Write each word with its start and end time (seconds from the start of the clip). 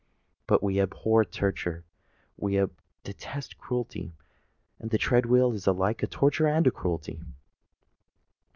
But 0.47 0.63
we 0.63 0.79
abhor 0.81 1.23
torture—we 1.23 2.65
detest 3.03 3.59
cruelty; 3.59 4.13
and 4.79 4.89
the 4.89 4.97
tread 4.97 5.27
wheel 5.27 5.53
is 5.53 5.67
alike 5.67 6.01
a 6.01 6.07
torture 6.07 6.47
and 6.47 6.65
a 6.65 6.71
cruelty! 6.71 7.19